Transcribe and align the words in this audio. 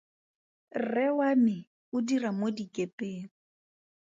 Rre 0.83 1.05
wa 1.17 1.29
me 1.43 1.57
o 1.95 1.97
dira 2.07 2.29
mo 2.39 2.47
dikepeng. 2.57 3.29